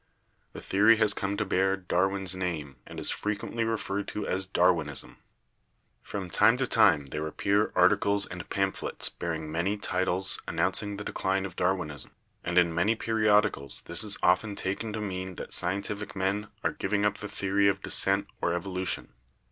The 0.53 0.61
theory 0.61 0.97
has 0.97 1.13
come 1.13 1.37
to 1.37 1.45
bear 1.45 1.77
Dar 1.77 2.07
win's 2.09 2.33
name 2.33 2.77
and 2.87 2.99
is 2.99 3.11
frequently 3.11 3.63
referred 3.63 4.07
to 4.07 4.25
as 4.25 4.47
'Darwinism/ 4.47 5.17
From 6.01 6.27
time 6.31 6.57
to 6.57 6.65
time 6.65 7.05
there 7.11 7.27
appear 7.27 7.71
articles 7.75 8.25
and 8.25 8.49
pamphlets 8.49 9.09
bearing 9.09 9.51
many 9.51 9.77
titles 9.77 10.41
announcing 10.47 10.97
the 10.97 11.03
decline 11.03 11.45
of 11.45 11.55
Darwinism, 11.55 12.09
and 12.43 12.57
in 12.57 12.73
many 12.73 12.95
periodicals 12.95 13.81
this 13.81 14.03
is 14.03 14.17
often 14.23 14.55
taken 14.55 14.91
to 14.93 15.01
mean 15.01 15.35
that 15.35 15.53
scientific 15.53 16.15
men 16.15 16.47
are 16.63 16.71
giving 16.71 17.05
up 17.05 17.19
the 17.19 17.29
theory 17.29 17.67
of 17.67 17.83
descent 17.83 18.25
or 18.41 18.59
evo 18.59 18.75
lution. 18.77 19.09